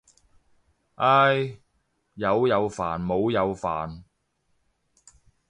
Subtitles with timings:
[0.95, 1.59] 唉，
[2.15, 4.01] 有又煩冇又煩。